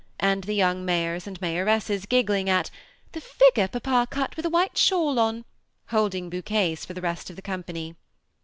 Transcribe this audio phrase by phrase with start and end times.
[0.19, 2.71] and the yonng mayors and mayoresses giggling at
[3.11, 5.45] the figure papa cut with a white shawl on,"
[5.89, 7.93] holding bouquets for the rest of the company.